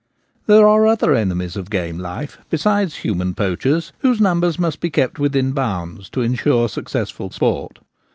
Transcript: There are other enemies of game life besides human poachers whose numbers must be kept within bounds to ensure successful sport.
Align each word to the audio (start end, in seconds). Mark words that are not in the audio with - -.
There 0.47 0.67
are 0.67 0.87
other 0.87 1.13
enemies 1.13 1.55
of 1.55 1.69
game 1.69 1.99
life 1.99 2.39
besides 2.49 2.95
human 3.05 3.35
poachers 3.35 3.93
whose 3.99 4.19
numbers 4.19 4.57
must 4.57 4.79
be 4.79 4.89
kept 4.89 5.19
within 5.19 5.51
bounds 5.51 6.09
to 6.09 6.21
ensure 6.21 6.67
successful 6.69 7.29
sport. 7.29 7.77